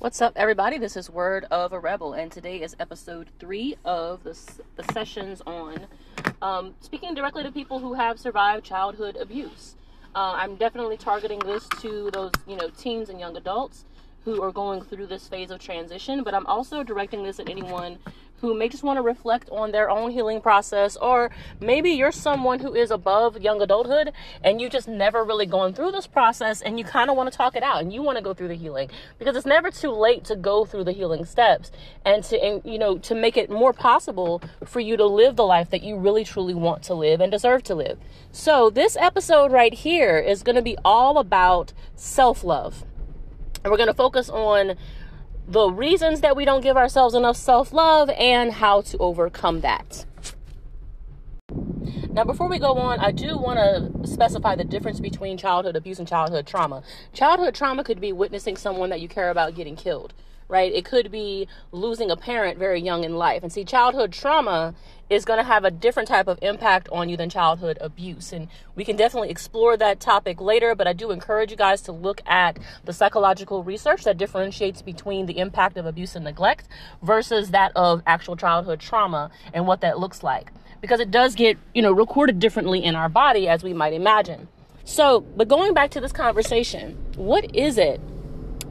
[0.00, 0.78] What's up, everybody?
[0.78, 4.34] This is Word of a Rebel, and today is episode three of the,
[4.76, 5.88] the sessions on
[6.40, 9.74] um, speaking directly to people who have survived childhood abuse.
[10.14, 13.84] Uh, I'm definitely targeting this to those, you know, teens and young adults
[14.24, 17.98] who are going through this phase of transition, but I'm also directing this at anyone
[18.40, 21.30] who may just want to reflect on their own healing process, or
[21.60, 24.12] maybe you're someone who is above young adulthood
[24.42, 27.36] and you've just never really gone through this process and you kind of want to
[27.36, 29.90] talk it out and you want to go through the healing because it's never too
[29.90, 31.70] late to go through the healing steps
[32.04, 35.70] and to, you know, to make it more possible for you to live the life
[35.70, 37.98] that you really truly want to live and deserve to live.
[38.32, 42.84] So, this episode right here is going to be all about self love.
[43.62, 44.76] And we're going to focus on
[45.48, 50.04] the reasons that we don't give ourselves enough self love and how to overcome that.
[52.12, 56.00] Now, before we go on, I do want to specify the difference between childhood abuse
[56.00, 56.82] and childhood trauma.
[57.12, 60.12] Childhood trauma could be witnessing someone that you care about getting killed
[60.50, 60.72] right?
[60.72, 63.42] It could be losing a parent very young in life.
[63.42, 64.74] And see, childhood trauma
[65.08, 68.32] is going to have a different type of impact on you than childhood abuse.
[68.32, 71.92] And we can definitely explore that topic later, but I do encourage you guys to
[71.92, 76.68] look at the psychological research that differentiates between the impact of abuse and neglect
[77.02, 80.52] versus that of actual childhood trauma and what that looks like.
[80.80, 84.48] Because it does get, you know, recorded differently in our body as we might imagine.
[84.84, 88.00] So, but going back to this conversation, what is it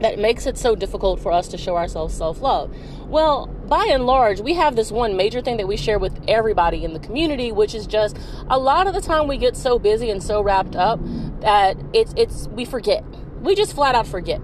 [0.00, 2.74] that makes it so difficult for us to show ourselves self love?
[3.08, 6.84] Well, by and large, we have this one major thing that we share with everybody
[6.84, 10.10] in the community, which is just a lot of the time we get so busy
[10.10, 11.00] and so wrapped up
[11.40, 13.04] that it's it's we forget.
[13.40, 14.40] We just flat out forget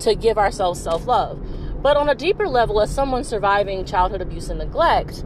[0.00, 1.44] to give ourselves self love.
[1.82, 5.24] But on a deeper level, as someone surviving childhood abuse and neglect,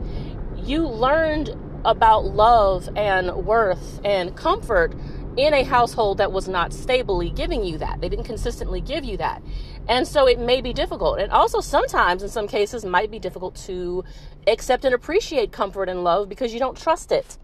[0.57, 4.95] you learned about love and worth and comfort
[5.37, 8.01] in a household that was not stably giving you that.
[8.01, 9.43] They didn't consistently give you that.
[9.89, 11.19] And so it may be difficult.
[11.21, 14.05] And also, sometimes, in some cases, might be difficult to
[14.47, 17.39] accept and appreciate comfort and love because you don't trust it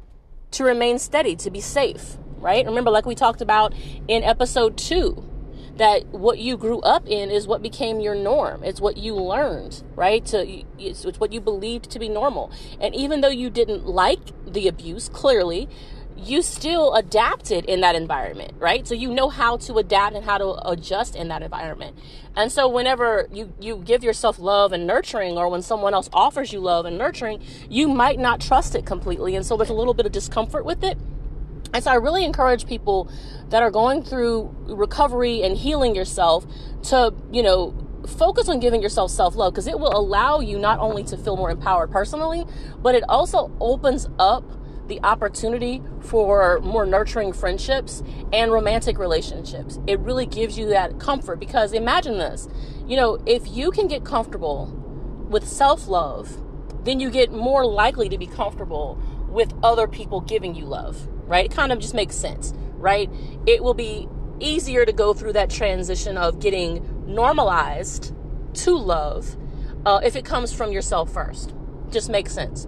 [0.52, 2.64] to remain steady, to be safe, right?
[2.64, 3.74] Remember, like we talked about
[4.08, 5.26] in episode two,
[5.76, 8.62] that what you grew up in is what became your norm.
[8.62, 10.24] It's what you learned, right?
[10.26, 10.46] To
[10.78, 12.52] it's, it's what you believed to be normal.
[12.80, 15.68] And even though you didn't like the abuse, clearly,
[16.24, 18.86] you still adapted in that environment, right?
[18.86, 21.96] So you know how to adapt and how to adjust in that environment.
[22.36, 26.52] And so whenever you you give yourself love and nurturing or when someone else offers
[26.52, 29.34] you love and nurturing, you might not trust it completely.
[29.34, 30.98] And so there's a little bit of discomfort with it.
[31.72, 33.10] And so I really encourage people
[33.48, 36.46] that are going through recovery and healing yourself
[36.84, 37.74] to, you know,
[38.06, 41.36] focus on giving yourself self love because it will allow you not only to feel
[41.36, 42.44] more empowered personally,
[42.82, 44.44] but it also opens up
[44.90, 48.02] the opportunity for more nurturing friendships
[48.32, 49.78] and romantic relationships.
[49.86, 52.46] It really gives you that comfort because imagine this
[52.90, 54.66] you know, if you can get comfortable
[55.30, 56.42] with self love,
[56.84, 61.44] then you get more likely to be comfortable with other people giving you love, right?
[61.44, 63.08] It kind of just makes sense, right?
[63.46, 64.08] It will be
[64.40, 68.12] easier to go through that transition of getting normalized
[68.54, 69.36] to love
[69.86, 71.54] uh, if it comes from yourself first.
[71.90, 72.66] Just makes sense.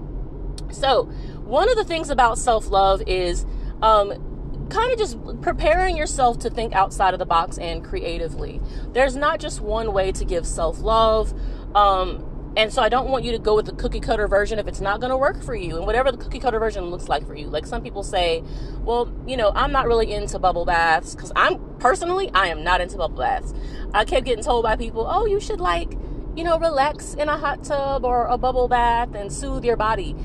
[0.71, 1.11] So,
[1.52, 3.44] one of the things about self love is
[3.82, 8.58] um, kind of just preparing yourself to think outside of the box and creatively.
[8.94, 11.34] There's not just one way to give self love.
[11.76, 14.66] Um, and so I don't want you to go with the cookie cutter version if
[14.66, 17.26] it's not going to work for you and whatever the cookie cutter version looks like
[17.26, 17.48] for you.
[17.48, 18.42] Like some people say,
[18.80, 22.80] well, you know, I'm not really into bubble baths because I'm personally, I am not
[22.80, 23.52] into bubble baths.
[23.92, 25.92] I kept getting told by people, oh, you should like,
[26.34, 30.16] you know, relax in a hot tub or a bubble bath and soothe your body.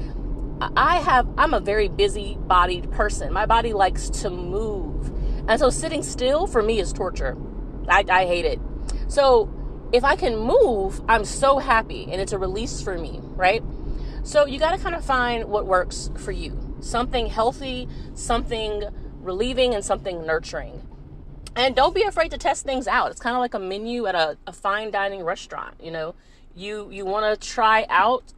[0.59, 3.31] I have I'm a very busy bodied person.
[3.31, 5.11] My body likes to move.
[5.47, 7.37] And so sitting still for me is torture.
[7.87, 8.59] I, I hate it.
[9.07, 9.53] So
[9.93, 13.63] if I can move, I'm so happy and it's a release for me, right?
[14.23, 16.75] So you got to kind of find what works for you.
[16.81, 18.83] Something healthy, something
[19.21, 20.85] relieving, and something nurturing.
[21.55, 23.11] And don't be afraid to test things out.
[23.11, 26.13] It's kind of like a menu at a, a fine dining restaurant, you know.
[26.55, 28.33] You you want to try out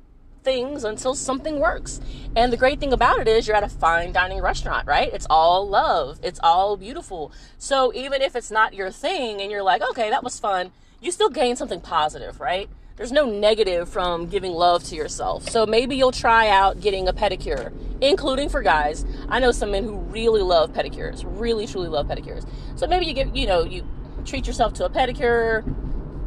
[0.49, 2.01] things until something works.
[2.35, 5.13] And the great thing about it is you're at a fine dining restaurant, right?
[5.13, 7.31] It's all love, it's all beautiful.
[7.59, 11.11] So even if it's not your thing and you're like, okay, that was fun, you
[11.11, 12.67] still gain something positive, right?
[12.95, 15.47] There's no negative from giving love to yourself.
[15.47, 17.71] So maybe you'll try out getting a pedicure,
[18.01, 19.05] including for guys.
[19.29, 22.43] I know some men who really love pedicures, really truly love pedicures.
[22.75, 23.85] So maybe you get, you know, you
[24.25, 25.63] treat yourself to a pedicure,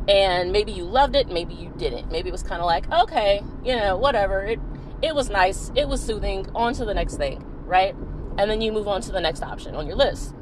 [0.08, 2.10] and maybe you loved it maybe you didn't.
[2.10, 4.44] Maybe it was kind of like okay you know whatever.
[4.44, 4.60] It
[5.02, 7.94] it was nice it was soothing on to the next thing right?
[8.38, 10.34] And then you move on to the next option on your list.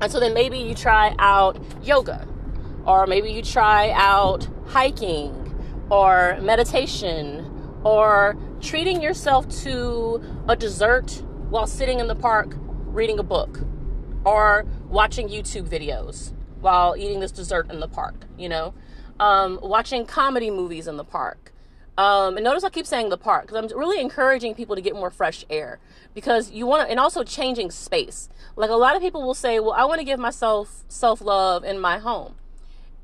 [0.00, 2.26] And so then maybe you try out yoga
[2.84, 5.34] or maybe you try out hiking
[5.90, 7.44] or meditation
[7.84, 12.54] or treating yourself to a dessert while sitting in the park
[12.86, 13.60] reading a book
[14.24, 18.74] or watching YouTube videos while eating this dessert in the park, you know,
[19.20, 21.52] um, watching comedy movies in the park.
[21.96, 24.94] Um, and notice I keep saying the park because I'm really encouraging people to get
[24.94, 25.80] more fresh air
[26.14, 28.28] because you want to, and also changing space.
[28.54, 31.64] Like a lot of people will say, well, I want to give myself self love
[31.64, 32.36] in my home.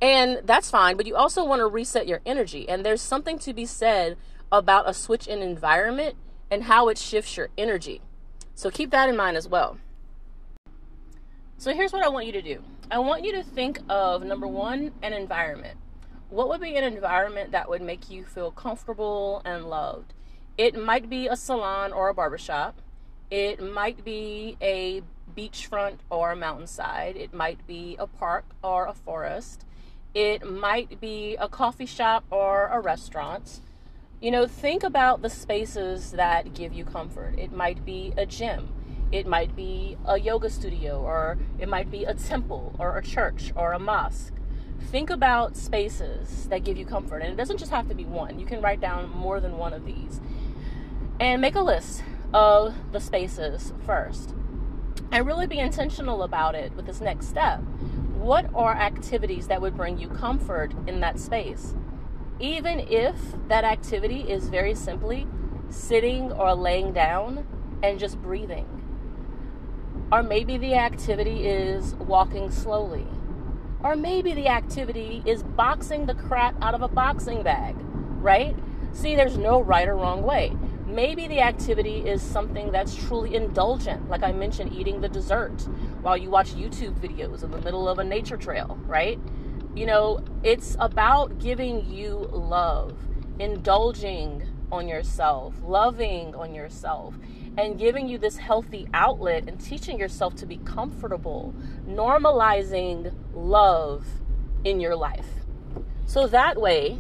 [0.01, 2.69] And that's fine, but you also want to reset your energy.
[2.69, 4.17] And there's something to be said
[4.53, 6.17] about a switch in environment
[6.51, 8.01] and how it shifts your energy.
[8.55, 9.79] So keep that in mind as well.
[11.65, 14.47] So here's what I want you to do I want you to think of number
[14.47, 15.79] one, an environment.
[16.29, 20.13] What would be an environment that would make you feel comfortable and loved?
[20.59, 22.83] It might be a salon or a barbershop.
[23.31, 25.01] It might be a
[25.35, 27.17] beachfront or a mountainside.
[27.17, 29.65] It might be a park or a forest.
[30.13, 33.61] It might be a coffee shop or a restaurant.
[34.21, 37.39] You know, think about the spaces that give you comfort.
[37.39, 38.69] It might be a gym,
[39.13, 43.53] it might be a yoga studio, or it might be a temple, or a church,
[43.57, 44.35] or a mosque.
[44.91, 47.19] Think about spaces that give you comfort.
[47.19, 49.73] And it doesn't just have to be one, you can write down more than one
[49.73, 50.21] of these.
[51.21, 52.03] And make a list
[52.33, 54.35] of the spaces first.
[55.13, 57.61] And really be intentional about it with this next step.
[58.15, 61.75] What are activities that would bring you comfort in that space?
[62.41, 63.15] even if
[63.49, 65.27] that activity is very simply
[65.69, 67.47] sitting or laying down
[67.83, 68.67] and just breathing.
[70.15, 73.05] Or maybe the activity is walking slowly.
[73.83, 77.75] Or maybe the activity is boxing the crap out of a boxing bag,
[78.23, 78.55] right?
[78.93, 80.57] See, there's no right or wrong way.
[80.87, 85.63] Maybe the activity is something that's truly indulgent, like I mentioned, eating the dessert
[86.01, 89.19] while you watch YouTube videos in the middle of a nature trail, right?
[89.75, 92.97] You know, it's about giving you love,
[93.41, 97.17] indulging on yourself, loving on yourself,
[97.57, 101.55] and giving you this healthy outlet and teaching yourself to be comfortable,
[101.89, 104.07] normalizing love
[104.65, 105.27] in your life.
[106.07, 106.99] So that way,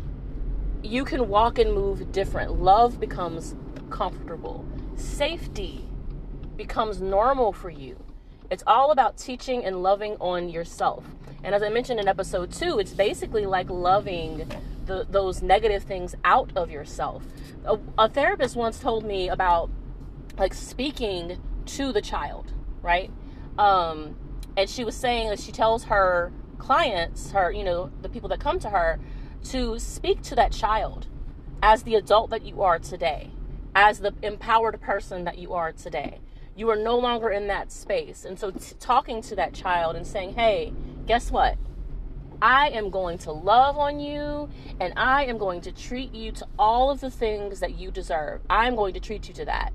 [0.83, 2.61] you can walk and move different.
[2.61, 3.55] Love becomes
[3.91, 4.65] comfortable,
[4.97, 5.85] safety
[6.57, 7.97] becomes normal for you.
[8.51, 11.05] It's all about teaching and loving on yourself.
[11.43, 14.49] And as I mentioned in episode two, it's basically like loving
[14.87, 17.25] the, those negative things out of yourself.
[17.65, 19.71] A, a therapist once told me about
[20.39, 22.53] like speaking to the child,
[22.83, 23.11] right?
[23.59, 24.17] Um,
[24.57, 28.41] and she was saying that she tells her clients, her, you know, the people that
[28.41, 28.99] come to her,
[29.45, 31.07] to speak to that child
[31.63, 33.31] as the adult that you are today,
[33.75, 36.21] as the empowered person that you are today.
[36.57, 38.25] You are no longer in that space.
[38.25, 40.73] And so, t- talking to that child and saying, hey,
[41.07, 41.57] guess what?
[42.41, 44.49] I am going to love on you
[44.79, 48.43] and I am going to treat you to all of the things that you deserve.
[48.51, 49.73] I'm going to treat you to that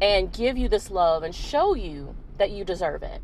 [0.00, 3.22] and give you this love and show you that you deserve it.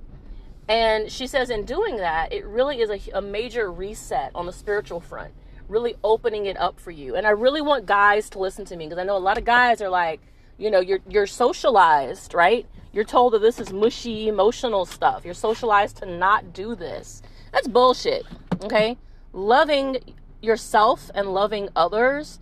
[0.68, 4.52] And she says, in doing that, it really is a, a major reset on the
[4.52, 5.32] spiritual front,
[5.68, 7.16] really opening it up for you.
[7.16, 9.44] And I really want guys to listen to me because I know a lot of
[9.44, 10.20] guys are like,
[10.58, 12.66] you know, you're you're socialized, right?
[12.92, 15.24] You're told that this is mushy, emotional stuff.
[15.24, 17.22] You're socialized to not do this.
[17.52, 18.24] That's bullshit.
[18.62, 18.96] Okay?
[19.32, 19.98] Loving
[20.42, 22.38] yourself and loving others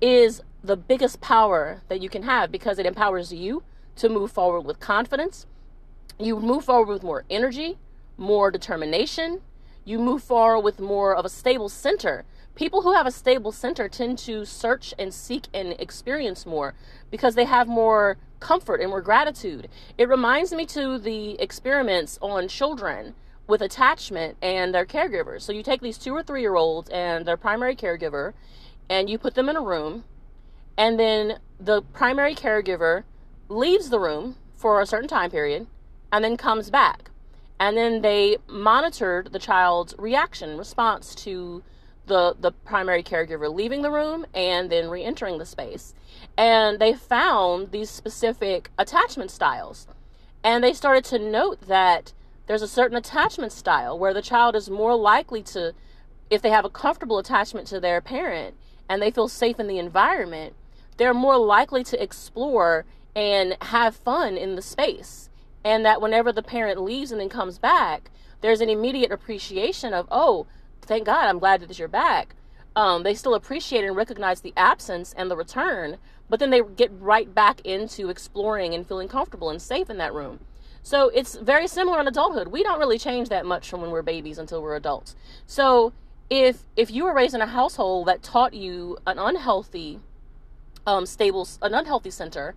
[0.00, 3.62] is the biggest power that you can have because it empowers you
[3.96, 5.46] to move forward with confidence.
[6.18, 7.78] You move forward with more energy,
[8.16, 9.40] more determination.
[9.84, 12.24] You move forward with more of a stable center.
[12.54, 16.74] People who have a stable center tend to search and seek and experience more
[17.10, 19.68] because they have more comfort and more gratitude.
[19.96, 23.14] It reminds me to the experiments on children
[23.46, 25.42] with attachment and their caregivers.
[25.42, 28.34] So you take these two or three year olds and their primary caregiver
[28.88, 30.04] and you put them in a room,
[30.76, 33.04] and then the primary caregiver
[33.52, 35.66] leaves the room for a certain time period
[36.10, 37.10] and then comes back.
[37.60, 41.62] And then they monitored the child's reaction, response to
[42.06, 45.94] the, the primary caregiver leaving the room and then re entering the space.
[46.36, 49.86] And they found these specific attachment styles.
[50.42, 52.12] And they started to note that
[52.46, 55.72] there's a certain attachment style where the child is more likely to,
[56.30, 58.56] if they have a comfortable attachment to their parent
[58.88, 60.54] and they feel safe in the environment,
[60.96, 65.28] they're more likely to explore and have fun in the space.
[65.64, 70.08] And that whenever the parent leaves and then comes back, there's an immediate appreciation of,
[70.10, 70.46] oh,
[70.80, 72.34] thank God, I'm glad that you're back.
[72.74, 76.90] Um, they still appreciate and recognize the absence and the return, but then they get
[76.98, 80.40] right back into exploring and feeling comfortable and safe in that room.
[80.82, 82.48] So it's very similar in adulthood.
[82.48, 85.14] We don't really change that much from when we're babies until we're adults.
[85.46, 85.92] So
[86.28, 90.00] if if you were raised in a household that taught you an unhealthy
[90.86, 92.54] um stable an unhealthy center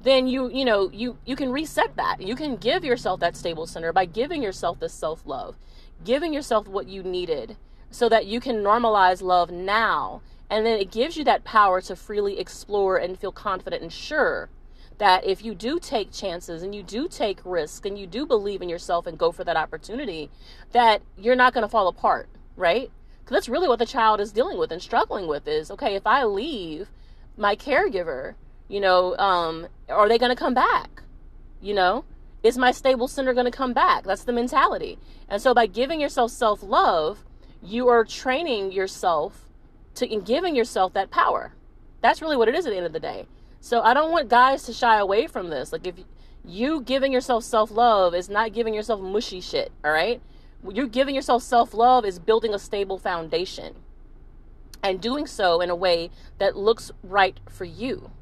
[0.00, 2.20] then you you know you you can reset that.
[2.20, 5.56] You can give yourself that stable center by giving yourself the self-love
[6.04, 7.56] giving yourself what you needed
[7.90, 10.20] so that you can normalize love now.
[10.48, 14.48] And then it gives you that power to freely explore and feel confident and sure
[14.98, 18.62] that if you do take chances and you do take risks and you do believe
[18.62, 20.30] in yourself and go for that opportunity
[20.72, 22.90] that you're not going to fall apart right?
[23.20, 26.06] Because that's really what the child is dealing with and struggling with is okay if
[26.06, 26.88] i leave
[27.36, 28.34] my caregiver
[28.68, 31.02] you know um are they going to come back
[31.60, 32.04] you know
[32.42, 36.00] is my stable center going to come back that's the mentality and so by giving
[36.00, 37.24] yourself self-love
[37.62, 39.48] you are training yourself
[39.94, 41.52] to in giving yourself that power
[42.00, 43.26] that's really what it is at the end of the day
[43.66, 45.72] so I don't want guys to shy away from this.
[45.72, 45.96] Like if
[46.44, 50.20] you giving yourself self-love is not giving yourself mushy shit, all right?
[50.70, 53.74] You're giving yourself self-love is building a stable foundation.
[54.84, 58.12] And doing so in a way that looks right for you.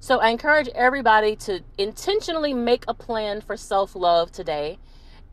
[0.00, 4.78] So I encourage everybody to intentionally make a plan for self-love today.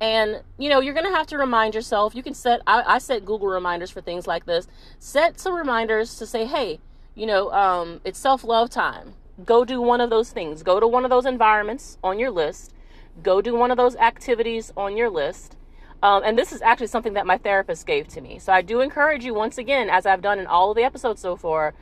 [0.01, 2.15] And you know, you're gonna have to remind yourself.
[2.15, 4.67] You can set I, I set Google reminders for things like this.
[4.99, 6.79] Set some reminders to say, hey,
[7.13, 10.63] you know, um, it's self-love time go do one of those things.
[10.63, 12.73] Go to one of those environments on your list.
[13.21, 15.57] Go do one of those activities on your list.
[16.03, 18.39] Um, and this is actually something that my therapist gave to me.
[18.39, 21.21] So I do encourage you, once again, as I've done in all of the episodes
[21.21, 21.73] so far,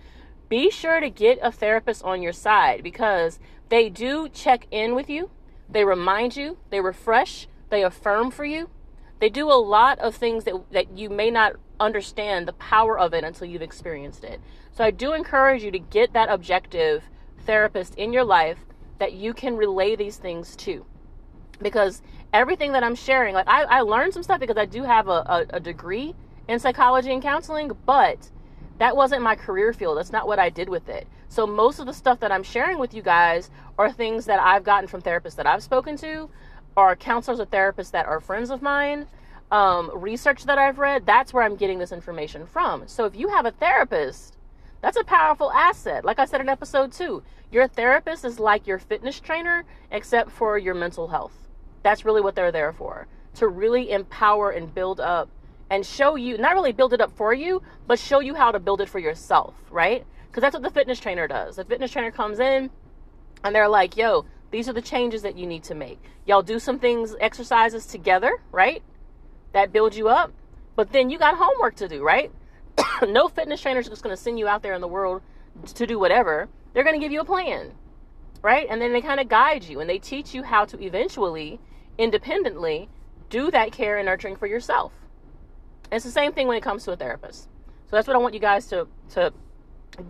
[0.54, 5.10] be sure to get a therapist on your side because they do check in with
[5.10, 5.32] you,
[5.68, 8.70] they remind you, they refresh, they affirm for you.
[9.20, 13.16] They do a lot of things that, that you may not understand the power of
[13.16, 14.40] it until you've experienced it.
[14.74, 17.06] So I do encourage you to get that objective
[17.48, 18.60] therapist in your life
[19.00, 20.86] that you can relay these things to.
[21.64, 25.08] Because everything that I'm sharing, like I, I learned some stuff because I do have
[25.08, 26.14] a, a, a degree
[26.48, 28.30] in psychology and counseling, but
[28.80, 29.98] that wasn't my career field.
[29.98, 31.08] That's not what I did with it.
[31.30, 34.64] So most of the stuff that I'm sharing with you guys are things that I've
[34.64, 36.30] gotten from therapists that I've spoken to,
[36.76, 39.08] or counselors or therapists that are friends of mine,
[39.52, 41.06] um, research that I've read.
[41.06, 42.88] That's where I'm getting this information from.
[42.88, 44.38] So if you have a therapist
[44.84, 46.04] that's a powerful asset.
[46.04, 50.58] Like I said in episode two, your therapist is like your fitness trainer, except for
[50.58, 51.48] your mental health.
[51.84, 55.30] That's really what they're there for to really empower and build up
[55.74, 58.60] and show you, not really build it up for you, but show you how to
[58.60, 60.06] build it for yourself, right?
[60.28, 61.56] Because that's what the fitness trainer does.
[61.56, 62.70] The fitness trainer comes in
[63.44, 66.00] and they're like, yo, these are the changes that you need to make.
[66.28, 68.84] Y'all do some things, exercises together, right?
[69.54, 70.32] That build you up.
[70.76, 72.32] But then you got homework to do, right?
[73.08, 75.24] no fitness trainer is just going to send you out there in the world
[75.74, 76.50] to do whatever.
[76.74, 77.72] They're going to give you a plan,
[78.44, 78.68] right?
[78.70, 81.60] And then they kind of guide you and they teach you how to eventually,
[81.98, 82.90] independently,
[83.32, 84.92] do that care and nurturing for yourself.
[85.92, 87.44] It's the same thing when it comes to a therapist.
[87.44, 89.34] So that's what I want you guys to to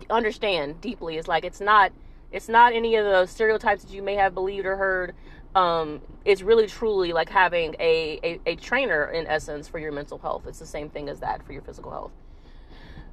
[0.08, 1.16] understand deeply.
[1.16, 1.92] Is like it's not
[2.32, 5.14] it's not any of the stereotypes that you may have believed or heard.
[5.54, 10.18] Um, it's really truly like having a, a, a trainer in essence for your mental
[10.18, 10.46] health.
[10.48, 12.10] It's the same thing as that for your physical health.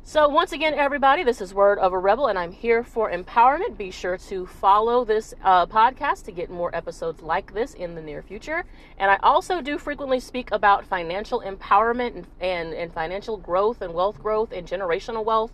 [0.04, 3.78] So, once again, everybody, this is Word of a Rebel, and I'm here for empowerment.
[3.78, 8.02] Be sure to follow this uh, podcast to get more episodes like this in the
[8.02, 8.66] near future.
[8.98, 13.94] And I also do frequently speak about financial empowerment and, and, and financial growth and
[13.94, 15.54] wealth growth and generational wealth.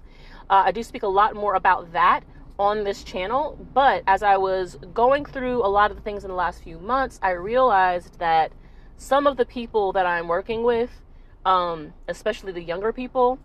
[0.50, 2.22] Uh, I do speak a lot more about that
[2.58, 3.60] on this channel.
[3.74, 6.80] But as I was going through a lot of the things in the last few
[6.80, 8.54] months, I realized that
[8.96, 11.02] some of the people that I'm working with,
[11.46, 13.40] um, especially the younger people,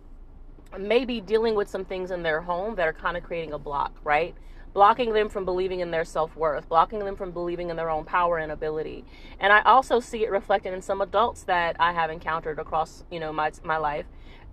[0.77, 3.93] maybe dealing with some things in their home that are kind of creating a block,
[4.03, 4.35] right?
[4.73, 8.05] Blocking them from believing in their self worth, blocking them from believing in their own
[8.05, 9.05] power and ability.
[9.39, 13.19] And I also see it reflected in some adults that I have encountered across, you
[13.19, 14.05] know, my my life.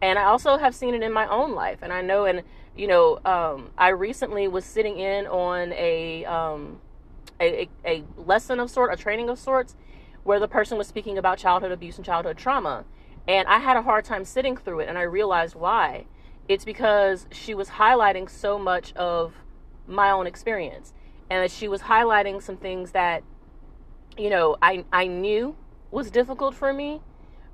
[0.03, 1.79] And I also have seen it in my own life.
[1.83, 2.43] And I know, and
[2.77, 6.81] you know, um, I recently was sitting in on a, um,
[7.41, 9.75] a a lesson of sort, a training of sorts,
[10.23, 12.85] where the person was speaking about childhood abuse and childhood trauma
[13.31, 16.07] and I had a hard time sitting through it, and I realized why.
[16.49, 19.35] It's because she was highlighting so much of
[19.87, 20.93] my own experience,
[21.31, 23.23] and that she was highlighting some things that,
[24.19, 25.55] you know, I, I knew
[25.93, 27.03] was difficult for me.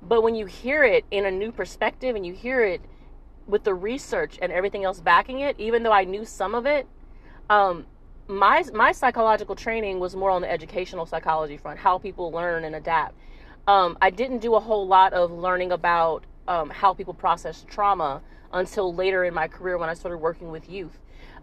[0.01, 2.81] But when you hear it in a new perspective and you hear it
[3.45, 6.87] with the research and everything else backing it, even though I knew some of it,
[7.51, 7.85] um,
[8.27, 12.75] my my psychological training was more on the educational psychology front, how people learn and
[12.75, 13.13] adapt
[13.67, 18.21] um, I didn't do a whole lot of learning about um, how people process trauma
[18.53, 20.99] until later in my career when I started working with youth.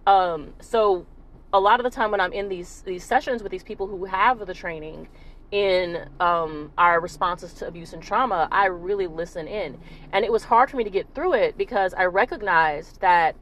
[0.07, 1.07] Um, so
[1.53, 4.07] a lot of the time when I'm in these these sessions with these people who
[4.07, 5.09] have the training,
[5.55, 9.79] in um, our responses to abuse and trauma, I really listen in.
[10.13, 13.37] And it was hard for me to get through it because I recognized that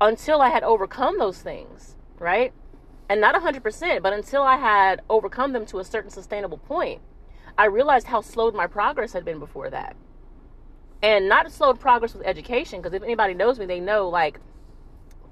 [0.00, 2.54] until I had overcome those things, right?
[3.06, 7.02] And not 100%, but until I had overcome them to a certain sustainable point,
[7.58, 9.96] I realized how slowed my progress had been before that.
[11.02, 14.38] And not slowed progress with education, because if anybody knows me, they know like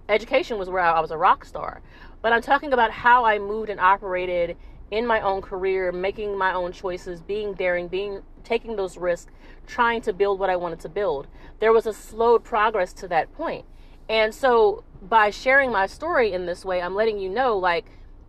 [0.09, 1.81] education was where I was a rock star.
[2.23, 4.57] But I'm talking about how I moved and operated
[4.91, 9.33] in my own career, making my own choices, being daring, being taking those risks,
[9.67, 11.27] trying to build what I wanted to build.
[11.61, 13.65] There was a slowed progress to that point.
[14.09, 17.87] And so by sharing my story in this way, I'm letting you know like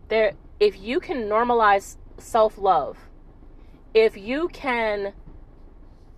[0.08, 3.07] there if you can normalize self-love,
[3.94, 5.12] if you can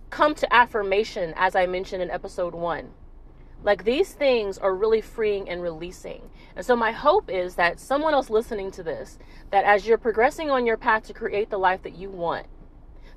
[0.09, 2.89] come to affirmation as I mentioned in episode 1,
[3.63, 6.29] like these things are really freeing and releasing.
[6.55, 9.19] And so my hope is that someone else listening to this,
[9.51, 12.47] that as you're progressing on your path to create the life that you want,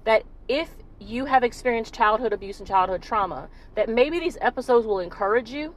[0.04, 0.70] that if
[1.00, 5.74] you have experienced childhood abuse and childhood trauma, that maybe these episodes will encourage you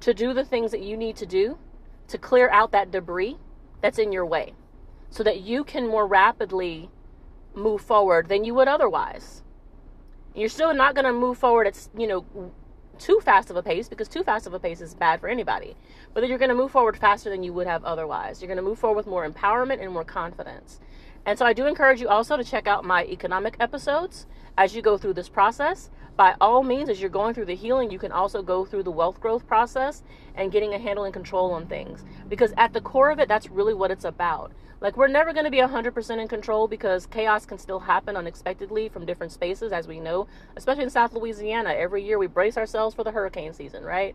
[0.00, 1.58] to do the things that you need to do
[2.08, 3.36] to clear out that debris
[3.80, 4.54] that's in your way
[5.10, 6.90] so that you can more rapidly
[7.56, 9.42] move forward than you would otherwise.
[10.34, 12.24] You're still not going to move forward at, you know,
[12.98, 15.74] too fast of a pace because too fast of a pace is bad for anybody.
[16.12, 18.40] But then you're going to move forward faster than you would have otherwise.
[18.40, 20.80] You're going to move forward with more empowerment and more confidence.
[21.26, 24.80] And so I do encourage you also to check out my economic episodes as you
[24.80, 25.90] go through this process.
[26.16, 28.92] By all means, as you're going through the healing, you can also go through the
[28.92, 30.04] wealth growth process
[30.36, 32.04] and getting a handle and control on things.
[32.28, 34.52] Because at the core of it, that's really what it's about.
[34.80, 38.88] Like, we're never going to be 100% in control because chaos can still happen unexpectedly
[38.88, 41.70] from different spaces, as we know, especially in South Louisiana.
[41.70, 44.14] Every year we brace ourselves for the hurricane season, right?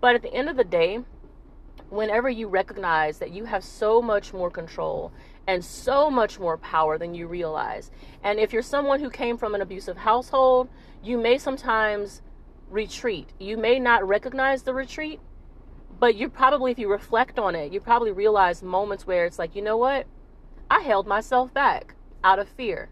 [0.00, 1.00] But at the end of the day,
[1.88, 5.12] whenever you recognize that you have so much more control
[5.46, 7.90] and so much more power than you realize,
[8.22, 10.68] and if you're someone who came from an abusive household,
[11.02, 12.22] you may sometimes
[12.70, 13.30] retreat.
[13.38, 15.20] You may not recognize the retreat
[16.02, 19.54] but you probably, if you reflect on it, you probably realize moments where it's like,
[19.54, 20.04] you know what?
[20.68, 22.88] I held myself back out of fear.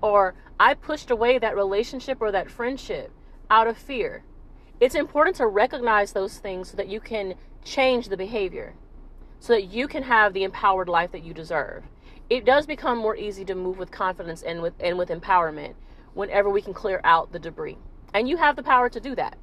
[0.00, 3.10] Or I pushed away that relationship or that friendship
[3.50, 4.22] out of fear.
[4.78, 7.34] It's important to recognize those things so that you can
[7.64, 8.76] change the behavior,
[9.40, 11.84] so that you can have the empowered life that you deserve.
[12.28, 15.74] It does become more easy to move with confidence and with and with empowerment
[16.14, 17.78] whenever we can clear out the debris.
[18.14, 19.36] And you have the power to do that.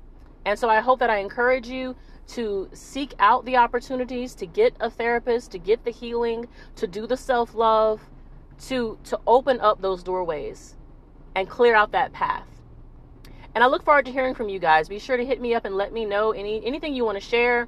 [0.46, 1.96] And so I hope that I encourage you
[2.28, 7.06] to seek out the opportunities to get a therapist, to get the healing, to do
[7.06, 8.02] the self-love,
[8.68, 10.76] to to open up those doorways
[11.36, 12.48] and clear out that path.
[13.56, 14.90] And I look forward to hearing from you guys.
[14.90, 17.24] Be sure to hit me up and let me know any anything you want to
[17.24, 17.68] share.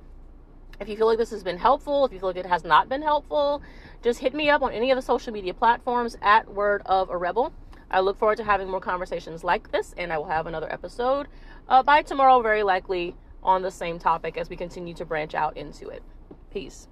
[0.80, 2.90] If you feel like this has been helpful, if you feel like it has not
[2.90, 3.62] been helpful,
[4.04, 7.18] just hit me up on any of the social media platforms at Word of a
[7.18, 7.54] Rebel.
[7.90, 11.28] I look forward to having more conversations like this, and I will have another episode
[11.70, 15.56] uh, by tomorrow, very likely on the same topic as we continue to branch out
[15.56, 16.04] into it.
[16.52, 16.88] Peace.